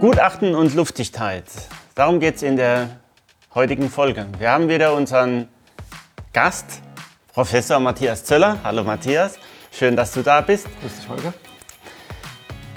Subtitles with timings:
[0.00, 1.46] Gutachten und Luftdichtheit.
[1.96, 3.00] Darum geht es in der
[3.52, 4.26] heutigen Folge.
[4.38, 5.48] Wir haben wieder unseren
[6.32, 6.82] Gast,
[7.32, 8.58] Professor Matthias Zöller.
[8.62, 9.40] Hallo Matthias,
[9.72, 10.68] schön, dass du da bist.
[10.80, 11.34] Grüß dich, Holger.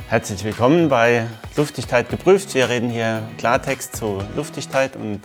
[0.09, 2.55] Herzlich willkommen bei Luftdichtheit geprüft.
[2.55, 5.21] Wir reden hier Klartext zu Luftdichtheit und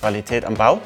[0.00, 0.80] Qualität am Bau.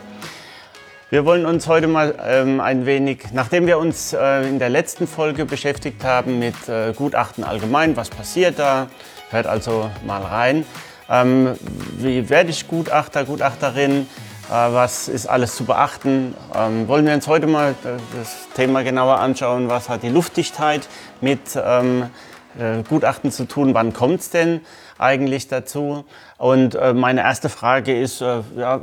[1.11, 5.09] Wir wollen uns heute mal ähm, ein wenig, nachdem wir uns äh, in der letzten
[5.09, 8.87] Folge beschäftigt haben mit äh, Gutachten allgemein, was passiert da,
[9.31, 10.65] hört also mal rein.
[11.09, 11.59] Ähm,
[11.99, 14.03] wie werde ich Gutachter, Gutachterin?
[14.03, 16.37] Äh, was ist alles zu beachten?
[16.55, 20.89] Ähm, wollen wir uns heute mal äh, das Thema genauer anschauen, was hat die Luftdichtheit
[21.21, 22.05] mit ähm,
[22.59, 23.75] äh, Gutachten zu tun?
[23.75, 24.61] Wann kommt es denn
[24.99, 26.05] eigentlich dazu?
[26.39, 28.81] Und äh, meine erste Frage ist, äh, ja,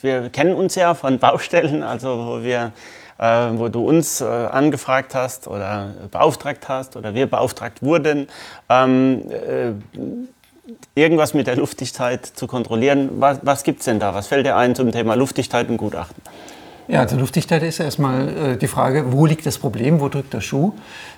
[0.00, 2.72] wir kennen uns ja von Baustellen, also wo wir
[3.20, 8.28] äh, wo du uns äh, angefragt hast oder beauftragt hast oder wir beauftragt wurden,
[8.70, 9.72] ähm, äh,
[10.94, 13.10] irgendwas mit der Luftdichtheit zu kontrollieren.
[13.20, 14.14] Was, was gibt es denn da?
[14.14, 16.22] Was fällt dir ein zum Thema Luftdichtheit und Gutachten?
[16.88, 20.40] Ja, also Luftdichtheit ist erstmal äh, die Frage, wo liegt das Problem, wo drückt der
[20.40, 20.72] Schuh?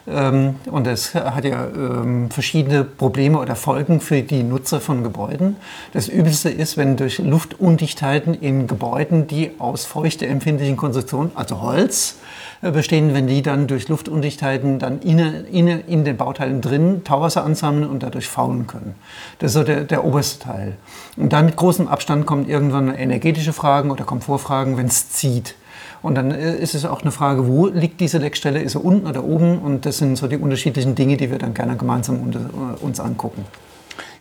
[0.07, 5.57] Ähm, und es hat ja ähm, verschiedene Probleme oder Folgen für die Nutzer von Gebäuden.
[5.93, 12.17] Das Übelste ist, wenn durch Luftundichtheiten in Gebäuden, die aus feuchteempfindlichen Konstruktionen, also Holz,
[12.63, 17.45] äh, bestehen, wenn die dann durch Luftundichtheiten dann in, in, in den Bauteilen drin Tauwasser
[17.45, 18.97] ansammeln und dadurch faulen können.
[19.39, 20.77] Das ist so der, der oberste Teil.
[21.17, 25.55] Und dann mit großem Abstand kommen irgendwann energetische Fragen oder Komfortfragen, wenn es zieht.
[26.03, 28.61] Und dann äh, ist es auch eine Frage, wo liegt diese Leckstelle?
[28.61, 29.59] Ist sie unten oder oben?
[29.59, 33.45] Und das sind so die unterschiedlichen Dinge, die wir dann gerne gemeinsam äh, uns angucken.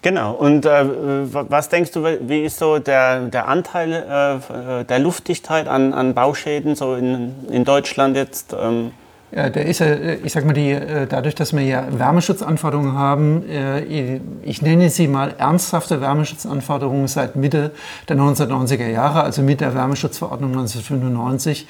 [0.02, 0.34] Genau.
[0.34, 0.86] Und äh,
[1.32, 6.76] was denkst du, wie ist so der, der Anteil äh, der Luftdichtheit an, an Bauschäden
[6.76, 8.56] so in, in Deutschland jetzt?
[8.59, 8.92] Ähm
[9.34, 12.94] ja, der ist ja, äh, ich sag mal, die, äh, dadurch, dass wir ja Wärmeschutzanforderungen
[12.94, 17.72] haben, äh, ich nenne sie mal ernsthafte Wärmeschutzanforderungen seit Mitte
[18.09, 21.68] der 1990er Jahre, also mit der Wärmeschutzverordnung 1995,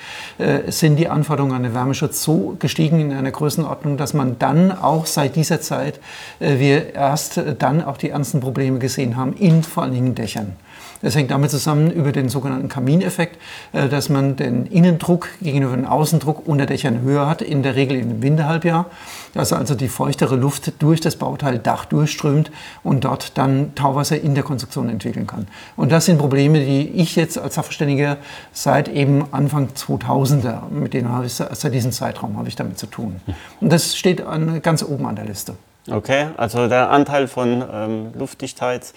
[0.68, 5.06] sind die Anforderungen an den Wärmeschutz so gestiegen in einer Größenordnung, dass man dann auch
[5.06, 6.00] seit dieser Zeit
[6.40, 10.54] wir erst dann auch die ernsten Probleme gesehen haben in vor allen Dingen Dächern.
[11.02, 13.38] Das hängt damit zusammen über den sogenannten Kamineffekt,
[13.74, 17.98] äh, dass man den Innendruck gegenüber dem Außendruck unter Dächern höher hat, in der Regel
[17.98, 18.86] im Winterhalbjahr,
[19.34, 22.52] dass also die feuchtere Luft durch das Bauteil Dach durchströmt
[22.84, 25.48] und dort dann Tauwasser in der Konstruktion entwickeln kann.
[25.76, 28.18] Und das sind Probleme, die ich jetzt als Sachverständiger
[28.52, 32.88] seit eben Anfang 2000er, mit denen habe ich seit diesem Zeitraum habe ich damit zu
[32.88, 33.22] tun.
[33.60, 35.56] Und das steht an, ganz oben an der Liste.
[35.90, 38.94] Okay, also der Anteil von ähm, Luftdichtheit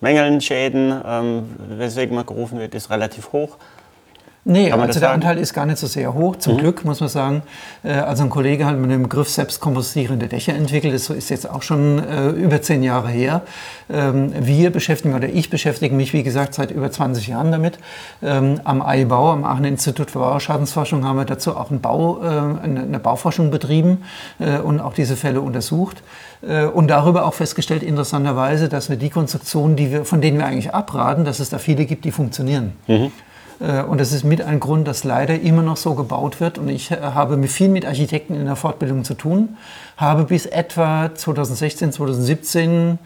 [0.00, 3.56] Mängeln, Schäden, ähm, weswegen man gerufen wird, ist relativ hoch.
[4.50, 6.36] Nee, also der Anteil ist gar nicht so sehr hoch.
[6.36, 6.58] Zum mhm.
[6.60, 7.42] Glück muss man sagen,
[7.84, 10.94] äh, also ein Kollege hat mit dem Begriff selbstkompostierende Dächer entwickelt.
[10.94, 13.42] Das ist jetzt auch schon äh, über zehn Jahre her.
[13.90, 17.78] Ähm, wir beschäftigen oder ich beschäftige mich, wie gesagt, seit über 20 Jahren damit.
[18.22, 22.28] Ähm, am AIBau, am Aachen Institut für Bauschadensforschung, haben wir dazu auch ein Bau, äh,
[22.64, 24.02] eine Bauforschung betrieben
[24.64, 26.02] und auch diese Fälle untersucht.
[26.74, 30.72] Und darüber auch festgestellt, interessanterweise, dass wir die Konstruktionen, die wir, von denen wir eigentlich
[30.72, 32.72] abraten, dass es da viele gibt, die funktionieren.
[32.86, 33.12] Mhm.
[33.60, 36.58] Äh, und das ist mit ein Grund, dass leider immer noch so gebaut wird.
[36.58, 39.56] Und ich äh, habe viel mit Architekten in der Fortbildung zu tun,
[39.96, 42.98] habe bis etwa 2016, 2017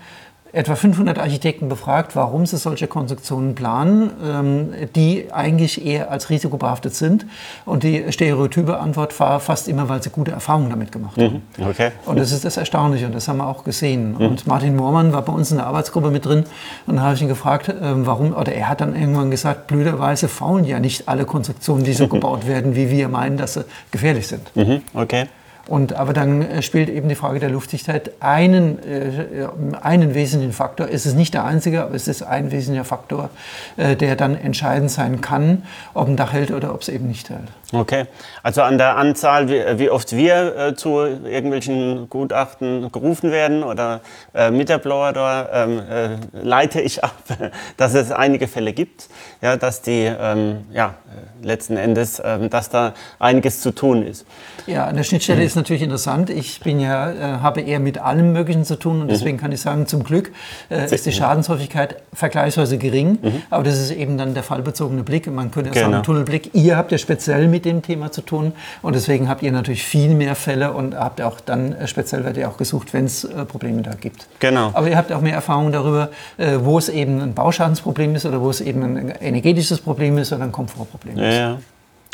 [0.52, 6.94] etwa 500 Architekten befragt, warum sie solche Konstruktionen planen, ähm, die eigentlich eher als risikobehaftet
[6.94, 7.26] sind.
[7.64, 11.42] Und die stereotype Antwort war fast immer, weil sie gute Erfahrungen damit gemacht haben.
[11.56, 11.66] Mhm.
[11.66, 11.90] Okay.
[12.04, 14.12] Und das ist das Erstaunliche und das haben wir auch gesehen.
[14.12, 14.26] Mhm.
[14.26, 16.44] Und Martin Moormann war bei uns in der Arbeitsgruppe mit drin
[16.86, 20.28] und da habe ich ihn gefragt, ähm, warum, oder er hat dann irgendwann gesagt, blöderweise
[20.28, 24.26] faulen ja nicht alle Konstruktionen, die so gebaut werden, wie wir meinen, dass sie gefährlich
[24.26, 24.54] sind.
[24.54, 24.82] Mhm.
[24.92, 25.26] Okay.
[25.68, 29.46] Und, aber dann äh, spielt eben die Frage der Luftdichtheit einen, äh,
[29.80, 30.88] einen wesentlichen Faktor.
[30.90, 33.30] Es ist nicht der einzige, aber es ist ein wesentlicher Faktor,
[33.76, 35.62] äh, der dann entscheidend sein kann,
[35.94, 37.48] ob ein Dach hält oder ob es eben nicht hält.
[37.72, 38.04] Okay,
[38.42, 44.00] also an der Anzahl, wie, wie oft wir äh, zu irgendwelchen Gutachten gerufen werden oder
[44.34, 46.08] äh, mit der Blower da ähm, äh,
[46.42, 47.14] leite ich ab,
[47.76, 49.08] dass es einige Fälle gibt,
[49.40, 50.94] ja, dass die ähm, ja,
[51.42, 54.26] letzten Endes, ähm, dass da einiges zu tun ist.
[54.66, 55.46] Ja, an der Schnittstelle mhm.
[55.52, 56.30] Ist natürlich interessant.
[56.30, 59.10] Ich bin ja, äh, habe eher mit allem Möglichen zu tun und mhm.
[59.10, 60.32] deswegen kann ich sagen, zum Glück
[60.70, 63.18] äh, ist die Schadenshäufigkeit vergleichsweise gering.
[63.20, 63.42] Mhm.
[63.50, 65.30] Aber das ist eben dann der fallbezogene Blick.
[65.30, 65.90] Man könnte genau.
[65.90, 66.54] sagen, Tunnelblick.
[66.54, 70.14] Ihr habt ja speziell mit dem Thema zu tun und deswegen habt ihr natürlich viel
[70.14, 73.44] mehr Fälle und habt auch dann äh, speziell werdet ihr auch gesucht, wenn es äh,
[73.44, 74.26] Probleme da gibt.
[74.38, 74.70] Genau.
[74.72, 78.40] Aber ihr habt auch mehr Erfahrung darüber, äh, wo es eben ein Bauschadensproblem ist oder
[78.40, 81.22] wo es eben ein energetisches Problem ist oder ein Komfortproblem ist.
[81.22, 81.58] Ja, ja.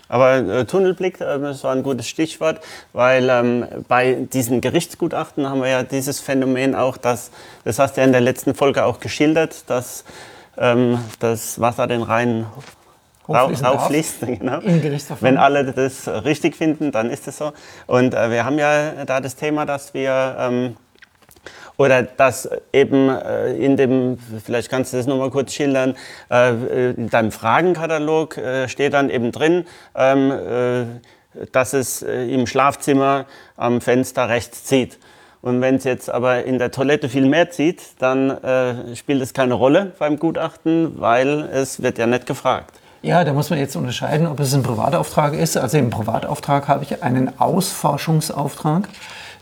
[0.09, 2.61] Aber äh, Tunnelblick, äh, das war ein gutes Stichwort,
[2.93, 7.31] weil ähm, bei diesen Gerichtsgutachten haben wir ja dieses Phänomen auch, dass,
[7.65, 10.05] das hast du ja in der letzten Folge auch geschildert, dass
[10.57, 12.47] ähm, das Wasser den Rhein
[13.29, 14.19] rauffließt.
[14.27, 14.61] Genau.
[15.21, 17.53] Wenn alle das richtig finden, dann ist es so.
[17.87, 20.77] Und äh, wir haben ja da das Thema, dass wir ähm,
[21.76, 25.94] oder dass eben äh, in dem, vielleicht kannst du das nochmal kurz schildern,
[26.31, 29.64] äh, in deinem Fragenkatalog äh, steht dann eben drin,
[29.94, 31.00] ähm,
[31.52, 33.26] dass es im Schlafzimmer
[33.56, 34.99] am Fenster rechts zieht.
[35.40, 39.35] Und wenn es jetzt aber in der Toilette viel mehr zieht, dann äh, spielt es
[39.35, 42.75] keine Rolle beim Gutachten, weil es wird ja nicht gefragt.
[43.02, 45.56] Ja, da muss man jetzt unterscheiden, ob es ein Privatauftrag ist.
[45.56, 48.88] Also im Privatauftrag habe ich einen Ausforschungsauftrag.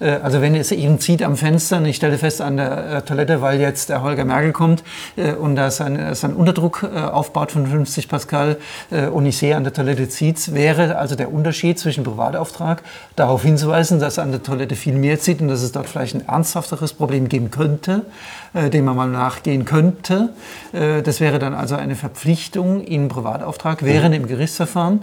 [0.00, 3.02] Äh, also wenn es eben zieht am Fenster und ich stelle fest an der äh,
[3.02, 4.82] Toilette, weil jetzt der Holger Merkel kommt
[5.16, 8.56] äh, und da sein, sein Unterdruck aufbaut von 50 Pascal
[9.12, 12.82] und ich sehe an der Toilette zieht, wäre also der Unterschied zwischen Privatauftrag
[13.16, 16.26] darauf hinzuweisen, dass an der Toilette viel mehr zieht und dass es dort vielleicht ein
[16.26, 18.02] ernsthafteres Problem geben könnte,
[18.54, 20.30] dem man mal nachgehen könnte.
[20.72, 23.84] Das wäre dann also eine Verpflichtung in Privatauftrag.
[23.84, 25.02] Während im Gerichtsverfahren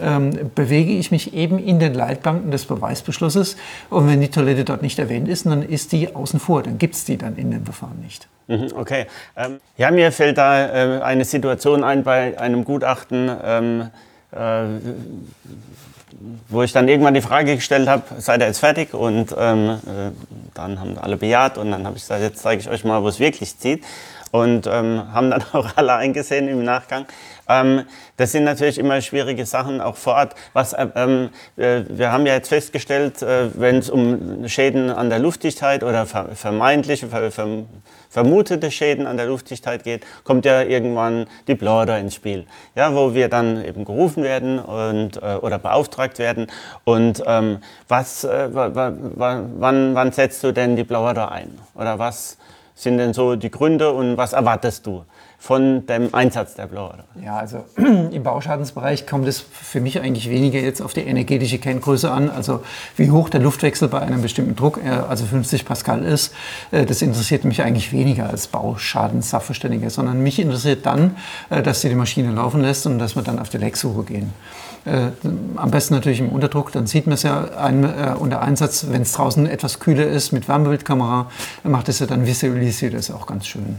[0.00, 3.56] ähm, bewege ich mich eben in den Leitbanken des Beweisbeschlusses
[3.90, 6.94] und wenn die Toilette dort nicht erwähnt ist, dann ist die außen vor, dann gibt
[6.94, 8.28] es die dann in dem Verfahren nicht.
[8.46, 9.06] Mhm, okay.
[9.36, 13.90] Ähm, ja, mir fällt da äh, eine Situation ein bei einem Gutachten, ähm,
[14.32, 14.64] äh,
[16.48, 18.94] wo ich dann irgendwann die Frage gestellt habe, seid ihr jetzt fertig?
[18.94, 20.10] Und ähm, äh,
[20.54, 23.08] dann haben alle bejaht und dann habe ich gesagt, jetzt zeige ich euch mal, wo
[23.08, 23.84] es wirklich zieht.
[24.34, 27.06] Und ähm, haben dann auch alle eingesehen im Nachgang.
[27.48, 27.84] Ähm,
[28.16, 30.34] das sind natürlich immer schwierige Sachen, auch vor Ort.
[30.54, 35.08] Was, äh, ähm, äh, wir haben ja jetzt festgestellt, äh, wenn es um Schäden an
[35.08, 37.06] der Luftdichtheit oder vermeintliche,
[38.10, 42.44] vermutete Schäden an der Luftdichtheit geht, kommt ja irgendwann die Blauder ins Spiel,
[42.74, 46.48] ja, wo wir dann eben gerufen werden und, äh, oder beauftragt werden.
[46.82, 51.56] Und ähm, was, äh, wann, wann setzt du denn die Blauder ein?
[51.76, 52.36] Oder was
[52.74, 55.04] sind denn so die Gründe und was erwartest du?
[55.44, 57.04] von dem Einsatz der Blower?
[57.22, 62.10] Ja, also im Bauschadensbereich kommt es für mich eigentlich weniger jetzt auf die energetische Kenngröße
[62.10, 62.62] an, also
[62.96, 66.34] wie hoch der Luftwechsel bei einem bestimmten Druck, äh, also 50 Pascal ist.
[66.70, 71.14] Äh, das interessiert mich eigentlich weniger als Bauschadensachverständiger, sondern mich interessiert dann,
[71.50, 74.32] äh, dass sie die Maschine laufen lässt und dass wir dann auf die Lecksuche gehen.
[75.56, 77.84] Am besten natürlich im Unterdruck, dann sieht man es ja ein,
[78.16, 81.30] unter Einsatz, wenn es draußen etwas kühler ist mit Wärmebildkamera,
[81.62, 83.76] macht es ja dann visualisiert es auch ganz schön.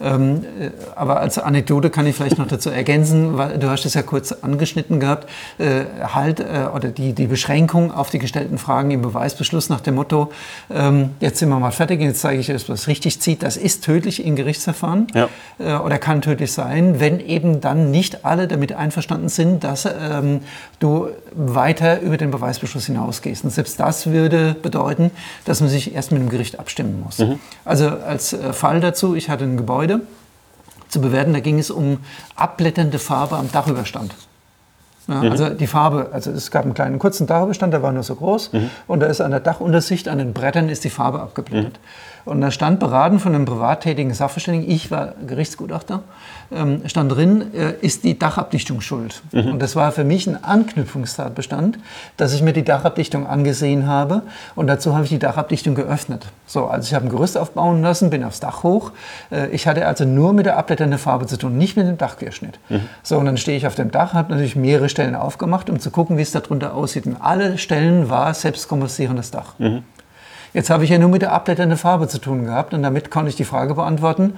[0.00, 3.94] Ähm, äh, aber als Anekdote kann ich vielleicht noch dazu ergänzen, weil du hast es
[3.94, 8.90] ja kurz angeschnitten gehabt, äh, halt äh, oder die, die Beschränkung auf die gestellten Fragen
[8.90, 10.32] im Beweisbeschluss nach dem Motto,
[10.70, 13.42] ähm, jetzt sind wir mal fertig jetzt zeige ich euch, was richtig zieht.
[13.42, 15.28] Das ist tödlich in Gerichtsverfahren ja.
[15.58, 20.40] äh, oder kann tödlich sein, wenn eben dann nicht alle damit einverstanden sind, dass ähm,
[20.78, 23.44] du weiter über den Beweisbeschluss hinausgehst.
[23.44, 25.10] Und selbst das würde bedeuten,
[25.44, 27.18] dass man sich erst mit dem Gericht abstimmen muss.
[27.18, 27.38] Mhm.
[27.64, 30.06] Also als äh, Fall dazu, ich hatte ein Gebäude, Gebäude
[30.88, 31.32] zu bewerten.
[31.32, 31.98] Da ging es um
[32.36, 34.14] abblätternde Farbe am Dachüberstand.
[35.06, 35.30] Ja, mhm.
[35.30, 38.52] Also die Farbe, also es gab einen kleinen kurzen Dachüberstand, der war nur so groß
[38.52, 38.70] mhm.
[38.86, 41.74] und da ist an der Dachuntersicht, an den Brettern ist die Farbe abgeblättert.
[41.74, 41.78] Mhm.
[42.24, 46.00] Und da stand beraten von einem privat tätigen Sachverständigen, ich war Gerichtsgutachter,
[46.50, 49.22] ähm, stand drin, äh, ist die Dachabdichtung schuld.
[49.32, 49.52] Mhm.
[49.52, 51.78] Und das war für mich ein Anknüpfungstatbestand,
[52.16, 54.22] dass ich mir die Dachabdichtung angesehen habe
[54.54, 56.24] und dazu habe ich die Dachabdichtung geöffnet.
[56.46, 58.92] So, also ich habe ein Gerüst aufbauen lassen, bin aufs Dach hoch.
[59.30, 62.58] Äh, ich hatte also nur mit der abblätternden Farbe zu tun, nicht mit dem Dachquerschnitt.
[62.70, 62.80] Mhm.
[63.02, 65.90] So, und dann stehe ich auf dem Dach, habe natürlich mehrere Stellen aufgemacht, um zu
[65.90, 67.06] gucken, wie es darunter aussieht.
[67.06, 69.58] Und alle Stellen war selbstkompostierendes Dach.
[69.58, 69.82] Mhm.
[70.54, 73.28] Jetzt habe ich ja nur mit der abblätternden Farbe zu tun gehabt und damit konnte
[73.28, 74.34] ich die Frage beantworten.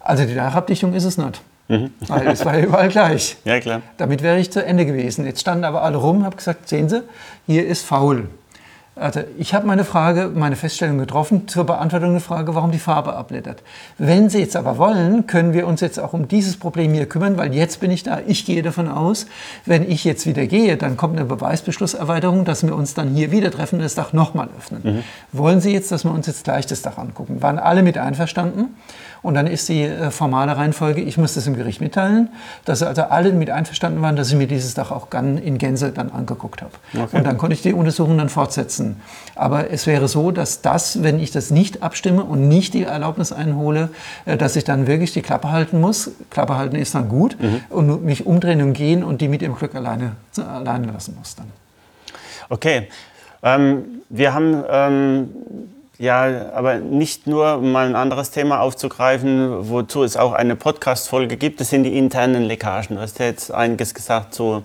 [0.00, 1.42] Also die Dachabdichtung ist es nicht.
[1.68, 1.90] Mhm.
[2.06, 3.36] Weil es war ja überall gleich.
[3.44, 3.82] Ja, klar.
[3.96, 5.26] Damit wäre ich zu Ende gewesen.
[5.26, 7.02] Jetzt standen aber alle rum, habe gesagt, sehen Sie,
[7.46, 8.28] hier ist faul.
[8.98, 13.14] Also ich habe meine Frage, meine Feststellung getroffen zur Beantwortung der Frage, warum die Farbe
[13.14, 13.62] abblättert.
[13.98, 17.36] Wenn Sie jetzt aber wollen, können wir uns jetzt auch um dieses Problem hier kümmern,
[17.36, 18.20] weil jetzt bin ich da.
[18.26, 19.26] Ich gehe davon aus,
[19.66, 23.50] wenn ich jetzt wieder gehe, dann kommt eine Beweisbeschlusserweiterung, dass wir uns dann hier wieder
[23.50, 24.80] treffen und das Dach nochmal öffnen.
[24.82, 25.02] Mhm.
[25.30, 27.42] Wollen Sie jetzt, dass wir uns jetzt gleich das Dach angucken?
[27.42, 28.76] Waren alle mit einverstanden?
[29.26, 32.28] Und dann ist die äh, formale Reihenfolge, ich muss das im Gericht mitteilen,
[32.64, 36.12] dass also alle mit einverstanden waren, dass ich mir dieses Dach auch in Gänze dann
[36.12, 36.70] angeguckt habe.
[36.94, 37.16] Okay.
[37.16, 39.00] Und dann konnte ich die Untersuchung dann fortsetzen.
[39.34, 43.32] Aber es wäre so, dass das, wenn ich das nicht abstimme und nicht die Erlaubnis
[43.32, 43.88] einhole,
[44.26, 46.12] äh, dass ich dann wirklich die Klappe halten muss.
[46.30, 47.36] Klappe halten ist dann gut.
[47.40, 47.62] Mhm.
[47.68, 51.46] Und mich umdrehen und gehen und die mit ihrem Glück alleine, alleine lassen muss dann.
[52.48, 52.86] Okay.
[53.42, 55.28] Ähm, wir haben ähm
[55.98, 61.60] ja, aber nicht nur, mal ein anderes Thema aufzugreifen, wozu es auch eine Podcast-Folge gibt,
[61.60, 62.96] das sind die internen Leckagen.
[62.96, 64.62] Du hast ja jetzt einiges gesagt zu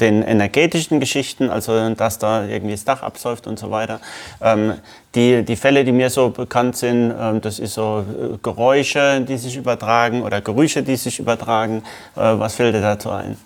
[0.00, 4.00] den energetischen Geschichten, also dass da irgendwie das Dach absäuft und so weiter.
[4.42, 4.74] Ähm,
[5.14, 9.38] die, die Fälle, die mir so bekannt sind, ähm, das ist so äh, Geräusche, die
[9.38, 11.82] sich übertragen oder Gerüche, die sich übertragen.
[12.14, 13.38] Äh, was fällt dir dazu ein?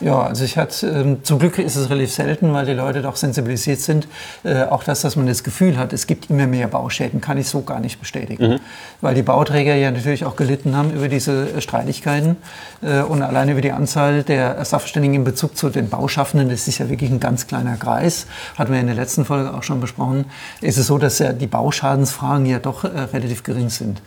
[0.00, 3.16] Ja, also ich hatte, ähm, zum Glück ist es relativ selten, weil die Leute doch
[3.16, 4.08] sensibilisiert sind.
[4.44, 7.48] Äh, auch das, dass man das Gefühl hat, es gibt immer mehr Bauschäden, kann ich
[7.48, 8.52] so gar nicht bestätigen.
[8.52, 8.60] Mhm.
[9.02, 12.36] Weil die Bauträger ja natürlich auch gelitten haben über diese äh, Streitigkeiten.
[12.82, 16.78] Äh, und alleine über die Anzahl der Sachverständigen in Bezug zu den Bauschaffenden, das ist
[16.78, 18.26] ja wirklich ein ganz kleiner Kreis,
[18.56, 20.24] hatten wir in der letzten Folge auch schon besprochen,
[20.62, 24.00] ist es so, dass ja die Bauschadensfragen ja doch äh, relativ gering sind.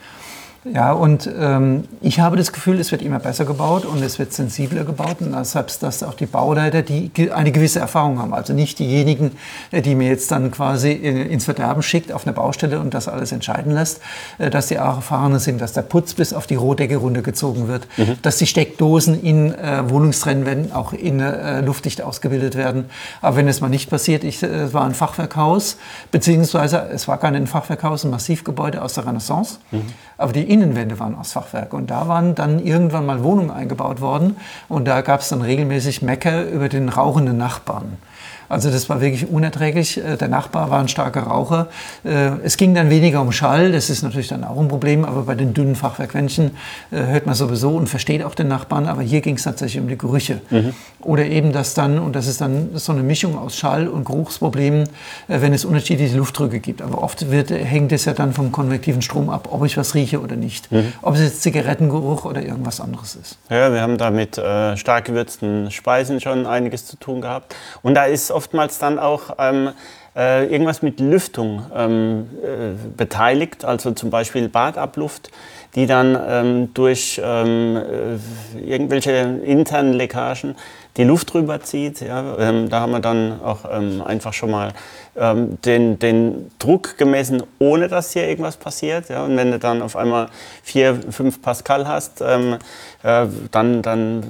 [0.72, 4.32] Ja, und ähm, ich habe das Gefühl, es wird immer besser gebaut und es wird
[4.32, 8.78] sensibler gebaut und deshalb, dass auch die Bauleiter, die eine gewisse Erfahrung haben, also nicht
[8.78, 9.32] diejenigen,
[9.72, 13.30] äh, die mir jetzt dann quasi ins Verderben schickt auf eine Baustelle und das alles
[13.32, 14.00] entscheiden lässt,
[14.38, 17.86] äh, dass die auch erfahrener sind, dass der Putz bis auf die Rohdecke runtergezogen wird,
[17.98, 18.16] mhm.
[18.22, 22.86] dass die Steckdosen in äh, Wohnungstrennwänden auch in äh, luftdicht ausgebildet werden.
[23.20, 25.76] Aber wenn es mal nicht passiert, ich, es war ein Fachwerkhaus,
[26.10, 29.82] beziehungsweise es war gar nicht ein Fachwerkhaus, ein Massivgebäude aus der Renaissance, mhm.
[30.16, 31.72] aber die Innenwände waren aus Fachwerk.
[31.72, 34.36] Und da waren dann irgendwann mal Wohnungen eingebaut worden.
[34.68, 37.98] Und da gab es dann regelmäßig Mecker über den rauchenden Nachbarn.
[38.48, 39.98] Also das war wirklich unerträglich.
[39.98, 41.68] Äh, der Nachbar war ein starker Raucher.
[42.04, 45.22] Äh, es ging dann weniger um Schall, das ist natürlich dann auch ein Problem, aber
[45.22, 46.52] bei den dünnen Fachwerkwändchen
[46.90, 49.88] äh, hört man sowieso und versteht auch den Nachbarn, aber hier ging es tatsächlich um
[49.88, 50.40] die Gerüche.
[50.50, 50.74] Mhm.
[51.00, 54.88] Oder eben das dann, und das ist dann so eine Mischung aus Schall- und Geruchsproblemen,
[55.28, 56.80] wenn es unterschiedliche Luftdrücke gibt.
[56.80, 60.20] Aber oft wird, hängt es ja dann vom konvektiven Strom ab, ob ich was rieche
[60.20, 60.72] oder nicht.
[60.72, 60.92] Mhm.
[61.02, 63.38] Ob es jetzt Zigarettengeruch oder irgendwas anderes ist.
[63.50, 67.54] Ja, wir haben da mit äh, stark gewürzten Speisen schon einiges zu tun gehabt.
[67.82, 69.70] Und da ist oftmals dann auch ähm,
[70.16, 75.30] äh, irgendwas mit Lüftung ähm, äh, beteiligt, also zum Beispiel Badabluft,
[75.74, 79.10] die dann ähm, durch ähm, äh, irgendwelche
[79.44, 80.54] internen Leckagen
[80.96, 82.00] die Luft rüberzieht.
[82.00, 84.72] Ja, ähm, da haben wir dann auch ähm, einfach schon mal
[85.16, 89.08] ähm, den, den Druck gemessen, ohne dass hier irgendwas passiert.
[89.08, 90.28] Ja, und wenn du dann auf einmal
[90.64, 92.58] 4, 5 Pascal hast, ähm,
[93.04, 94.24] äh, dann, dann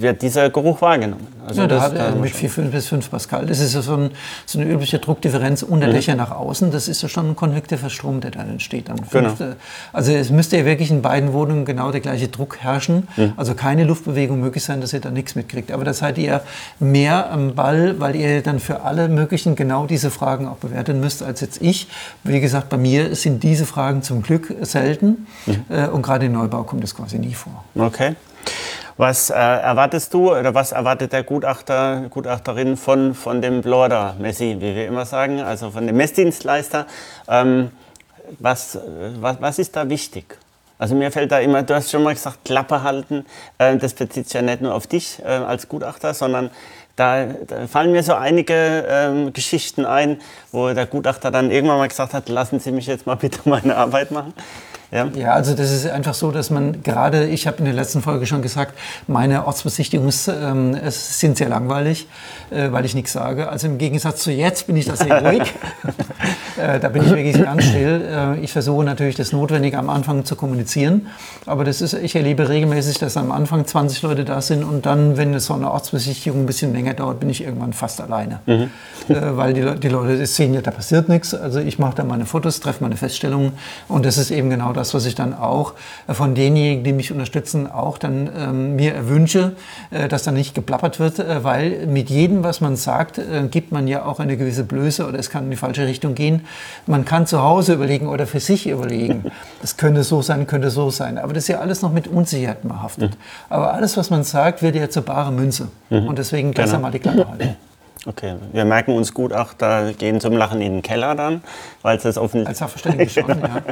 [0.00, 1.26] wird dieser Geruch wahrgenommen.
[1.46, 3.46] Also ja, da hat er mit 4, 5 bis 5 Pascal.
[3.46, 4.10] Das ist ja so, ein,
[4.46, 5.92] so eine übliche Druckdifferenz unter mhm.
[5.92, 6.70] Dächer nach außen.
[6.70, 8.88] Das ist ja schon ein konvektiver Strom, der dann entsteht.
[8.88, 9.34] Dann genau.
[9.92, 13.06] Also es müsste ja wirklich in beiden Wohnungen genau der gleiche Druck herrschen.
[13.16, 13.34] Mhm.
[13.36, 15.70] Also keine Luftbewegung möglich sein, dass ihr da nichts mitkriegt.
[15.70, 16.40] Aber das seid ihr
[16.80, 21.22] mehr am Ball, weil ihr dann für alle möglichen genau diese Fragen auch bewerten müsst
[21.22, 21.88] als jetzt ich.
[22.24, 25.64] Wie gesagt, bei mir sind diese Fragen zum Glück selten mhm.
[25.68, 27.64] Äh, und gerade im Neubau kommt es quasi nie vor.
[27.74, 28.14] Okay.
[28.96, 34.56] Was äh, erwartest du oder was erwartet der Gutachter, Gutachterin von, von dem Blorder Messi,
[34.58, 36.86] wie wir immer sagen, also von dem Messdienstleister?
[37.28, 37.70] Ähm,
[38.38, 38.78] was,
[39.20, 40.38] was, was ist da wichtig?
[40.78, 43.24] Also mir fällt da immer, du hast schon mal gesagt, Klappe halten.
[43.58, 46.50] Äh, das bezieht sich ja nicht nur auf dich äh, als Gutachter, sondern
[46.96, 51.88] da, da, fallen mir so einige ähm, Geschichten ein, wo der Gutachter dann irgendwann mal
[51.88, 54.32] gesagt hat, lassen Sie mich jetzt mal bitte meine Arbeit machen.
[54.92, 55.08] Ja.
[55.16, 58.26] ja, also das ist einfach so, dass man gerade, ich habe in der letzten Folge
[58.26, 58.74] schon gesagt,
[59.08, 62.06] meine Ortsbesichtigungen ähm, sind sehr langweilig,
[62.50, 63.48] äh, weil ich nichts sage.
[63.48, 65.42] Also im Gegensatz zu jetzt bin ich da sehr ruhig.
[66.56, 68.02] äh, da bin ich wirklich ganz still.
[68.08, 71.08] Äh, ich versuche natürlich das Notwendige am Anfang zu kommunizieren,
[71.46, 75.16] aber das ist, ich erlebe regelmäßig, dass am Anfang 20 Leute da sind und dann,
[75.16, 78.40] wenn so eine Ortsbesichtigung ein bisschen länger dauert, bin ich irgendwann fast alleine.
[78.46, 78.70] Mhm.
[79.08, 81.34] Äh, weil die, die Leute sehen ja, da passiert nichts.
[81.34, 83.52] Also ich mache da meine Fotos, treffe meine Feststellungen
[83.88, 85.74] und das ist eben genau das, was ich dann auch
[86.06, 89.56] äh, von denjenigen, die mich unterstützen, auch dann ähm, mir erwünsche,
[89.90, 93.72] äh, dass dann nicht geplappert wird, äh, weil mit jedem, was man sagt, äh, gibt
[93.72, 96.46] man ja auch eine gewisse Blöße oder es kann in die falsche Richtung gehen.
[96.86, 99.24] Man kann zu Hause überlegen oder für sich überlegen.
[99.62, 101.18] Das könnte so sein, könnte so sein.
[101.18, 103.12] Aber das ist ja alles noch mit Unsicherheit behaftet.
[103.12, 103.16] Mhm.
[103.48, 105.68] Aber alles, was man sagt, wird ja zur bare Münze.
[105.90, 106.06] Mhm.
[106.06, 106.82] Und deswegen besser genau.
[106.82, 107.56] mal die Klappe halten.
[108.08, 111.42] Okay, wir merken uns Gutachter gehen zum Lachen in den Keller dann,
[111.82, 113.62] weil sie es offensichtlich schon, ja.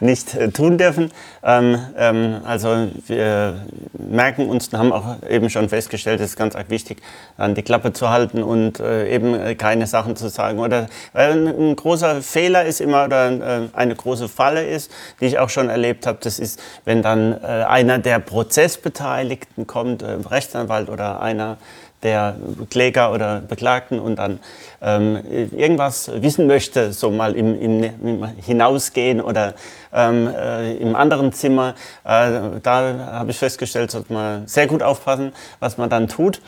[0.00, 1.12] nicht äh, tun dürfen.
[1.42, 7.02] Ähm, ähm, also wir merken uns, haben auch eben schon festgestellt, es ist ganz wichtig,
[7.36, 10.58] an die Klappe zu halten und äh, eben äh, keine Sachen zu sagen.
[10.58, 14.90] Oder weil ein, großer Fehler ist immer oder äh, eine große Falle ist,
[15.20, 20.88] die ich auch schon erlebt habe, das ist, wenn dann einer der Prozessbeteiligten kommt, Rechtsanwalt
[20.88, 21.58] oder einer
[22.02, 22.36] der
[22.70, 24.38] Kläger oder Beklagten und dann
[24.82, 29.54] ähm, irgendwas wissen möchte, so mal im, im, im Hinausgehen oder
[29.92, 31.74] ähm, äh, im anderen Zimmer,
[32.04, 36.40] äh, da habe ich festgestellt, sollte man sehr gut aufpassen, was man dann tut.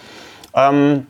[0.54, 1.06] Ähm,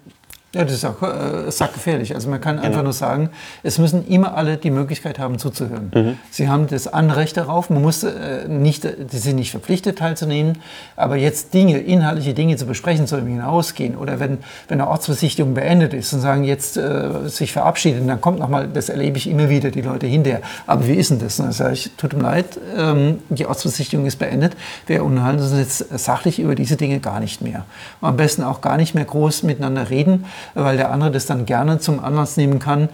[0.55, 2.15] Ja, das ist auch äh, sackgefährlich.
[2.15, 2.69] Also man kann genau.
[2.69, 3.29] einfach nur sagen,
[3.63, 5.93] es müssen immer alle die Möglichkeit haben zuzuhören.
[5.95, 6.19] Mhm.
[6.31, 10.57] Sie haben das Anrecht darauf, man muss äh, nicht, sie sind nicht verpflichtet teilzunehmen,
[10.97, 13.95] aber jetzt Dinge, inhaltliche Dinge zu besprechen, soll hinausgehen.
[13.95, 14.39] Oder wenn,
[14.69, 18.89] wenn eine Ortsbesichtigung beendet ist und sagen, jetzt äh, sich verabschieden, dann kommt nochmal, das
[18.89, 20.41] erlebe ich immer wieder, die Leute hinterher.
[20.67, 21.37] Aber wie ist denn das?
[21.37, 24.57] Dann sage ich, tut mir leid, ähm, die Ortsbesichtigung ist beendet.
[24.87, 27.67] Wir unterhalten uns jetzt sachlich über diese Dinge gar nicht mehr.
[28.01, 31.79] am besten auch gar nicht mehr groß miteinander reden weil der andere das dann gerne
[31.79, 32.89] zum Anlass nehmen kann,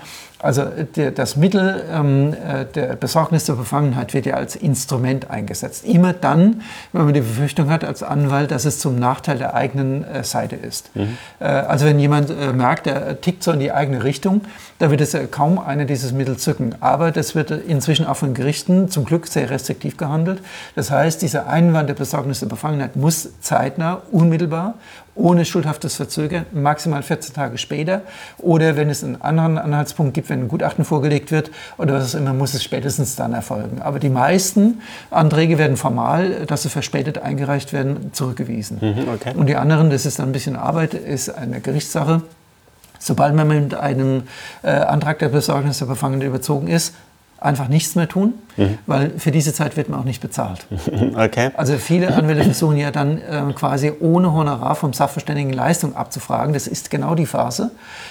[0.45, 0.65] also
[0.97, 5.87] der, das Mittel ähm, äh, der Besorgnis der Befangenheit wird ja als Instrument eingesetzt.
[5.87, 6.61] Immer dann,
[6.93, 10.55] wenn man die Befürchtung hat als Anwalt, dass es zum Nachteil der eigenen äh, Seite
[10.55, 10.95] ist.
[10.95, 11.17] Mhm.
[11.41, 14.43] Äh, also wenn jemand äh, merkt, er tickt so in die eigene Richtung,
[14.81, 16.75] da wird es kaum einer dieses Mittel zücken.
[16.81, 20.43] Aber das wird inzwischen auch von Gerichten zum Glück sehr restriktiv gehandelt.
[20.75, 24.75] Das heißt, dieser Einwand der Besorgnis der Befangenheit muss zeitnah, unmittelbar
[25.17, 28.03] ohne schuldhaftes Verzögern, maximal 14 Tage später.
[28.39, 32.19] Oder wenn es einen anderen Anhaltspunkt gibt, wenn ein Gutachten vorgelegt wird oder was auch
[32.19, 33.81] immer, muss es spätestens dann erfolgen.
[33.83, 34.81] Aber die meisten
[35.11, 38.79] Anträge werden formal, dass sie verspätet eingereicht werden, zurückgewiesen.
[38.81, 39.33] Mhm, okay.
[39.37, 42.23] Und die anderen, das ist dann ein bisschen Arbeit, ist eine Gerichtssache.
[42.99, 44.23] Sobald man mit einem
[44.63, 46.95] äh, Antrag der Besorgnis der Befangenen überzogen ist,
[47.45, 48.79] einfach nichts mehr tun, mhm.
[48.87, 50.67] weil für diese Zeit wird man auch nicht bezahlt.
[51.15, 51.51] Okay.
[51.57, 56.53] Also viele Anwälte versuchen ja dann äh, quasi ohne Honorar vom Sachverständigen Leistung abzufragen.
[56.55, 57.71] Das ist genau die Phase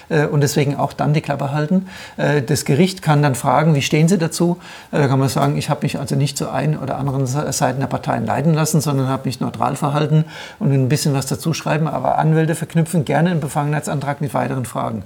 [0.09, 1.87] äh, und deswegen auch dann die Klappe halten.
[2.17, 4.57] Äh, das Gericht kann dann fragen, wie stehen Sie dazu?
[4.91, 7.79] Äh, da kann man sagen, ich habe mich also nicht zu einen oder anderen Seiten
[7.79, 10.25] der Parteien leiden lassen, sondern habe mich neutral verhalten
[10.59, 11.87] und ein bisschen was dazu schreiben.
[11.87, 15.03] Aber Anwälte verknüpfen gerne einen Befangenheitsantrag mit weiteren Fragen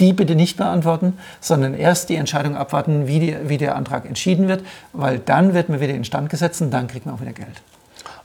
[0.00, 4.48] die bitte nicht beantworten, sondern erst die Entscheidung abwarten, wie, die, wie der Antrag entschieden
[4.48, 7.62] wird, weil dann wird man wieder instand gesetzt und dann kriegt man auch wieder Geld.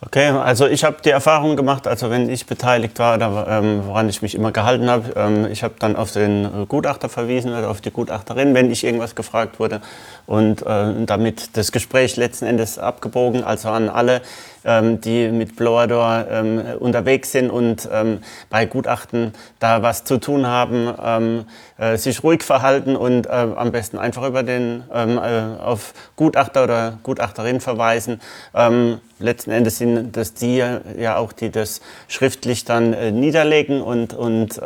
[0.01, 4.09] Okay, also ich habe die Erfahrung gemacht, also wenn ich beteiligt war, da, ähm, woran
[4.09, 7.81] ich mich immer gehalten habe, ähm, ich habe dann auf den Gutachter verwiesen oder auf
[7.81, 9.81] die Gutachterin, wenn ich irgendwas gefragt wurde
[10.27, 14.21] und äh, damit das Gespräch letzten Endes abgebogen, also an alle,
[14.65, 15.87] ähm, die mit Blower
[16.29, 18.19] ähm, unterwegs sind und ähm,
[18.49, 21.45] bei Gutachten da was zu tun haben, ähm,
[21.77, 26.63] äh, sich ruhig verhalten und äh, am besten einfach über den ähm, äh, auf Gutachter
[26.63, 28.21] oder Gutachterin verweisen.
[28.53, 34.13] Ähm, letzten Endes sind das die ja auch, die das schriftlich dann äh, niederlegen und,
[34.13, 34.61] und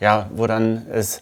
[0.00, 1.20] ja, wo dann es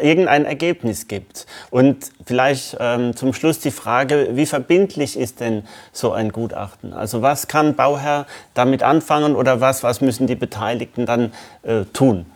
[0.00, 1.46] irgendein Ergebnis gibt.
[1.70, 6.92] Und vielleicht ähm, zum Schluss die Frage, wie verbindlich ist denn so ein Gutachten?
[6.92, 11.32] Also was kann Bauherr damit anfangen oder was, was müssen die Beteiligten dann
[11.62, 12.26] äh, tun?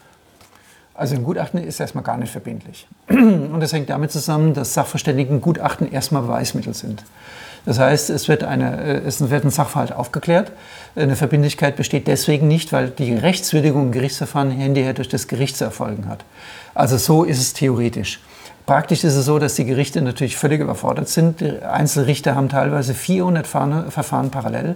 [0.95, 2.89] Also ein Gutachten ist erstmal gar nicht verbindlich.
[3.09, 7.05] Und das hängt damit zusammen, dass Sachverständigengutachten erstmal Beweismittel sind.
[7.67, 10.53] Das heißt, es wird, eine, äh, es wird ein Sachverhalt aufgeklärt.
[10.95, 15.65] Eine Verbindlichkeit besteht deswegen nicht, weil die Rechtswürdigung im Gerichtsverfahren hinterher durch das Gericht zu
[15.65, 16.25] erfolgen hat.
[16.75, 18.21] Also so ist es theoretisch.
[18.67, 21.41] Praktisch ist es so, dass die Gerichte natürlich völlig überfordert sind.
[21.41, 24.75] Die Einzelrichter haben teilweise 400 Verfahren parallel.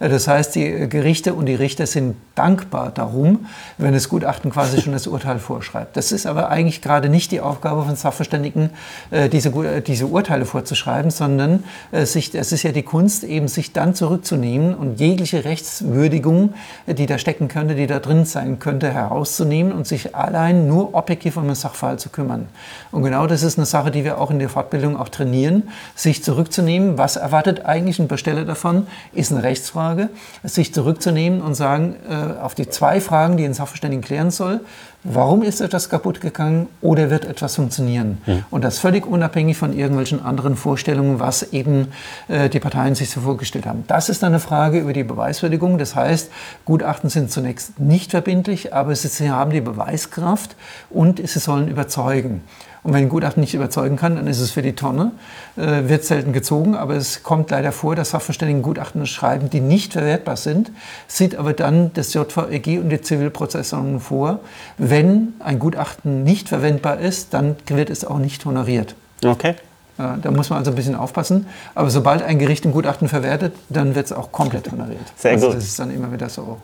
[0.00, 3.46] Das heißt, die Gerichte und die Richter sind dankbar darum,
[3.78, 5.96] wenn das Gutachten quasi schon das Urteil vorschreibt.
[5.96, 8.70] Das ist aber eigentlich gerade nicht die Aufgabe von Sachverständigen,
[9.10, 13.94] äh, diese, diese Urteile vorzuschreiben, sondern äh, es ist ja die Kunst, eben sich dann
[13.94, 16.54] zurückzunehmen und jegliche Rechtswürdigung,
[16.86, 21.36] die da stecken könnte, die da drin sein könnte, herauszunehmen und sich allein nur objektiv
[21.36, 22.48] um den Sachverhalt zu kümmern.
[22.90, 26.24] Und genau das ist eine Sache, die wir auch in der Fortbildung auch trainieren, sich
[26.24, 26.98] zurückzunehmen.
[26.98, 28.86] Was erwartet eigentlich ein Besteller davon?
[29.12, 30.08] Ist eine Rechtsfrage.
[30.42, 34.60] Sich zurückzunehmen und sagen, äh, auf die zwei Fragen, die ein Sachverständigen klären soll,
[35.04, 38.18] warum ist etwas kaputt gegangen oder wird etwas funktionieren?
[38.26, 38.44] Mhm.
[38.50, 41.88] Und das völlig unabhängig von irgendwelchen anderen Vorstellungen, was eben
[42.28, 43.84] äh, die Parteien sich so vorgestellt haben.
[43.86, 45.78] Das ist eine Frage über die Beweiswürdigung.
[45.78, 46.30] Das heißt,
[46.64, 50.56] Gutachten sind zunächst nicht verbindlich, aber sie haben die Beweiskraft
[50.90, 52.42] und sie sollen überzeugen.
[52.88, 55.12] Und wenn ein Gutachten nicht überzeugen kann, dann ist es für die Tonne,
[55.58, 59.92] äh, wird selten gezogen, aber es kommt leider vor, dass Sachverständigen Gutachten schreiben, die nicht
[59.92, 60.70] verwertbar sind,
[61.06, 64.40] sieht aber dann das JVEG und die Zivilprozessordnung vor.
[64.78, 68.94] Wenn ein Gutachten nicht verwendbar ist, dann wird es auch nicht honoriert.
[69.22, 69.56] Okay.
[69.98, 71.46] Da muss man also ein bisschen aufpassen.
[71.74, 75.12] Aber sobald ein Gericht ein Gutachten verwertet, dann wird es auch komplett honoriert.
[75.16, 75.56] Sehr also gut.
[75.56, 76.56] Das ist dann immer wieder so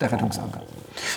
[0.00, 0.60] der Rettungsanker.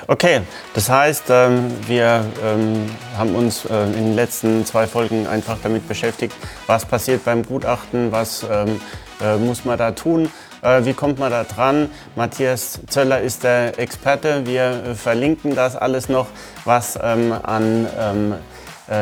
[0.07, 0.41] Okay,
[0.73, 5.87] das heißt, ähm, wir ähm, haben uns äh, in den letzten zwei Folgen einfach damit
[5.87, 6.35] beschäftigt,
[6.67, 8.79] was passiert beim Gutachten, was ähm,
[9.21, 10.31] äh, muss man da tun.
[10.61, 11.89] Äh, wie kommt man da dran?
[12.15, 14.45] Matthias Zöller ist der Experte.
[14.45, 16.27] Wir verlinken das alles noch,
[16.63, 18.35] was an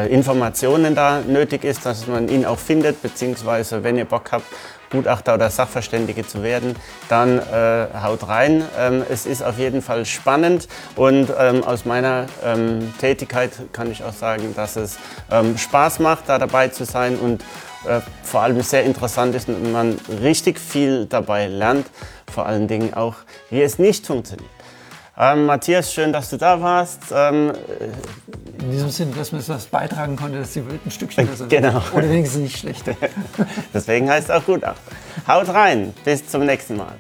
[0.10, 4.46] Informationen da nötig ist, dass man ihn auch findet, beziehungsweise wenn ihr Bock habt,
[4.94, 6.76] Gutachter oder Sachverständige zu werden,
[7.10, 8.64] dann äh, haut rein.
[8.80, 14.04] Ähm, es ist auf jeden Fall spannend und ähm, aus meiner ähm, Tätigkeit kann ich
[14.04, 14.98] auch sagen, dass es
[15.32, 17.42] ähm, Spaß macht, da dabei zu sein und
[17.86, 21.88] äh, vor allem sehr interessant ist und man richtig viel dabei lernt,
[22.32, 23.16] vor allen Dingen auch,
[23.50, 24.53] wie es nicht funktioniert.
[25.16, 27.00] Ähm, Matthias, schön, dass du da warst.
[27.14, 27.54] Ähm,
[28.60, 31.76] In diesem Sinne, dass man das beitragen konnte, dass die Welt ein Stückchen besser genau.
[31.76, 31.94] wird.
[31.94, 32.96] Oder wenigstens nicht schlechter.
[33.74, 34.64] Deswegen heißt es auch gut.
[35.28, 35.94] Haut rein.
[36.04, 36.94] Bis zum nächsten Mal.